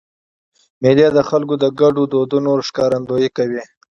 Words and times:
مېلې 0.81 1.07
د 1.13 1.19
خلکو 1.29 1.55
د 1.63 1.65
ګډو 1.79 2.03
دودونو 2.13 2.51
ښکارندویي 2.67 3.29
کوي. 3.37 3.63